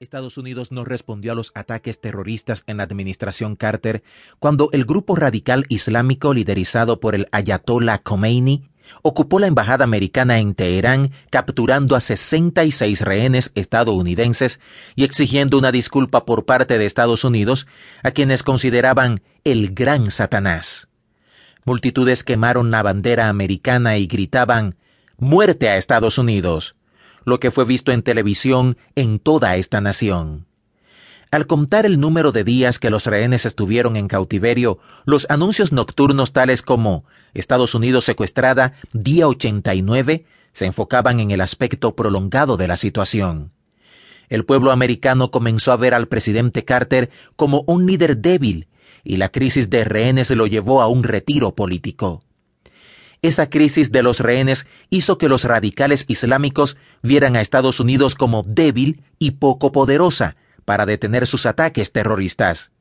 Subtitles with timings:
[0.00, 4.02] Estados Unidos no respondió a los ataques terroristas en la administración Carter
[4.38, 8.70] cuando el grupo radical islámico liderizado por el ayatollah Khomeini
[9.02, 14.58] ocupó la embajada americana en Teherán capturando a 66 rehenes estadounidenses
[14.96, 17.66] y exigiendo una disculpa por parte de Estados Unidos
[18.02, 20.88] a quienes consideraban el gran Satanás.
[21.66, 24.76] Multitudes quemaron la bandera americana y gritaban
[25.18, 26.74] Muerte a Estados Unidos
[27.24, 30.46] lo que fue visto en televisión en toda esta nación.
[31.30, 36.32] Al contar el número de días que los rehenes estuvieron en cautiverio, los anuncios nocturnos
[36.32, 37.04] tales como
[37.34, 43.52] Estados Unidos secuestrada, día 89, se enfocaban en el aspecto prolongado de la situación.
[44.28, 48.66] El pueblo americano comenzó a ver al presidente Carter como un líder débil,
[49.04, 52.24] y la crisis de rehenes lo llevó a un retiro político.
[53.22, 58.42] Esa crisis de los rehenes hizo que los radicales islámicos vieran a Estados Unidos como
[58.42, 62.72] débil y poco poderosa para detener sus ataques terroristas.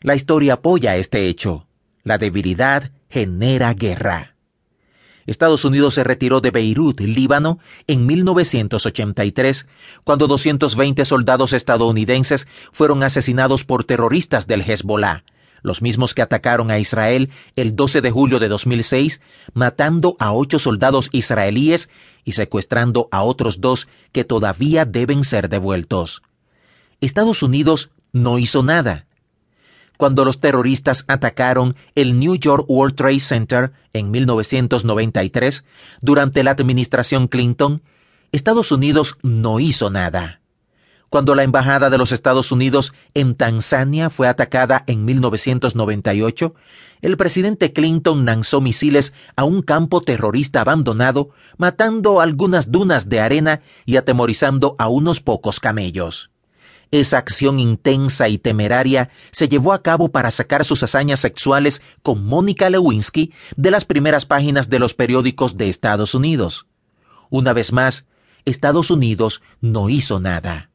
[0.00, 1.66] La historia apoya este hecho.
[2.04, 4.36] La debilidad genera guerra.
[5.26, 9.66] Estados Unidos se retiró de Beirut, Líbano, en 1983,
[10.02, 15.24] cuando 220 soldados estadounidenses fueron asesinados por terroristas del Hezbollah,
[15.62, 19.20] los mismos que atacaron a Israel el 12 de julio de 2006,
[19.54, 21.88] matando a ocho soldados israelíes
[22.24, 26.22] y secuestrando a otros dos que todavía deben ser devueltos.
[27.00, 29.06] Estados Unidos no hizo nada.
[29.96, 35.64] Cuando los terroristas atacaron el New York World Trade Center en 1993,
[36.00, 37.82] durante la administración Clinton,
[38.30, 40.37] Estados Unidos no hizo nada
[41.10, 46.54] cuando la Embajada de los Estados Unidos en Tanzania fue atacada en 1998,
[47.00, 53.62] el presidente Clinton lanzó misiles a un campo terrorista abandonado, matando algunas dunas de arena
[53.86, 56.30] y atemorizando a unos pocos camellos.
[56.90, 62.24] Esa acción intensa y temeraria se llevó a cabo para sacar sus hazañas sexuales con
[62.24, 66.66] Mónica Lewinsky de las primeras páginas de los periódicos de Estados Unidos.
[67.28, 68.06] Una vez más,
[68.46, 70.67] Estados Unidos no hizo nada.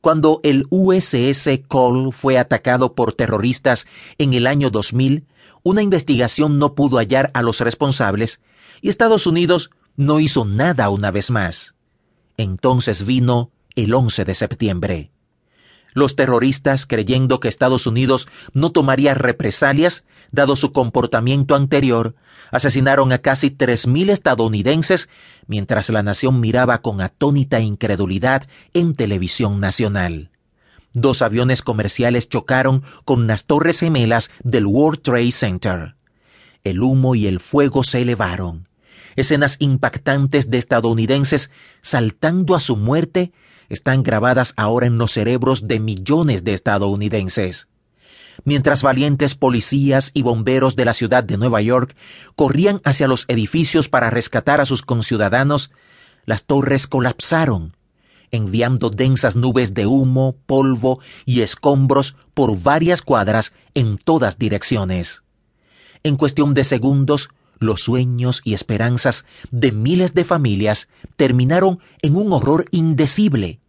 [0.00, 5.26] Cuando el USS Cole fue atacado por terroristas en el año 2000,
[5.62, 8.40] una investigación no pudo hallar a los responsables
[8.80, 11.74] y Estados Unidos no hizo nada una vez más.
[12.38, 15.10] Entonces vino el 11 de septiembre.
[15.92, 22.14] Los terroristas, creyendo que Estados Unidos no tomaría represalias, dado su comportamiento anterior,
[22.52, 25.08] asesinaron a casi 3.000 estadounidenses
[25.50, 30.30] mientras la nación miraba con atónita incredulidad en televisión nacional.
[30.92, 35.96] Dos aviones comerciales chocaron con las torres gemelas del World Trade Center.
[36.62, 38.68] El humo y el fuego se elevaron.
[39.16, 41.50] Escenas impactantes de estadounidenses
[41.80, 43.32] saltando a su muerte
[43.68, 47.66] están grabadas ahora en los cerebros de millones de estadounidenses.
[48.44, 51.94] Mientras valientes policías y bomberos de la ciudad de Nueva York
[52.36, 55.70] corrían hacia los edificios para rescatar a sus conciudadanos,
[56.24, 57.76] las torres colapsaron,
[58.30, 65.22] enviando densas nubes de humo, polvo y escombros por varias cuadras en todas direcciones.
[66.02, 72.32] En cuestión de segundos, los sueños y esperanzas de miles de familias terminaron en un
[72.32, 73.60] horror indecible.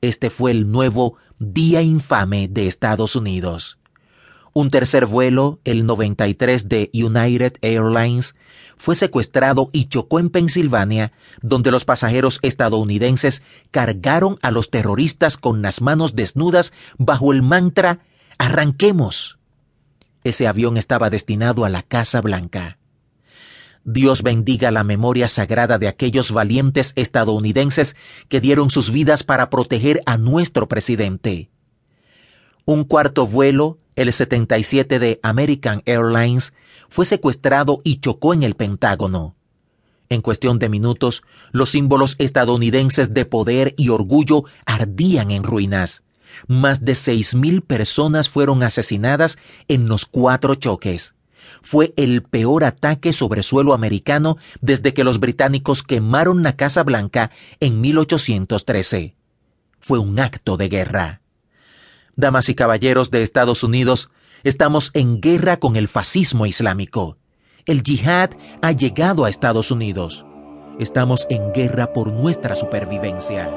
[0.00, 3.78] Este fue el nuevo Día Infame de Estados Unidos.
[4.56, 8.34] Un tercer vuelo, el 93 de United Airlines,
[8.78, 11.12] fue secuestrado y chocó en Pensilvania,
[11.42, 17.98] donde los pasajeros estadounidenses cargaron a los terroristas con las manos desnudas bajo el mantra
[18.38, 19.38] Arranquemos.
[20.24, 22.78] Ese avión estaba destinado a la Casa Blanca.
[23.84, 27.94] Dios bendiga la memoria sagrada de aquellos valientes estadounidenses
[28.30, 31.50] que dieron sus vidas para proteger a nuestro presidente.
[32.66, 36.52] Un cuarto vuelo, el 77 de American Airlines,
[36.88, 39.36] fue secuestrado y chocó en el Pentágono.
[40.08, 41.22] En cuestión de minutos,
[41.52, 46.02] los símbolos estadounidenses de poder y orgullo ardían en ruinas.
[46.48, 49.38] Más de seis mil personas fueron asesinadas
[49.68, 51.14] en los cuatro choques
[51.62, 57.30] fue el peor ataque sobre suelo americano desde que los británicos quemaron la Casa Blanca
[57.60, 59.14] en 1813.
[59.80, 61.22] Fue un acto de guerra.
[62.18, 64.10] Damas y caballeros de Estados Unidos,
[64.42, 67.18] estamos en guerra con el fascismo islámico.
[67.66, 68.30] El yihad
[68.62, 70.24] ha llegado a Estados Unidos.
[70.78, 73.50] Estamos en guerra por nuestra supervivencia.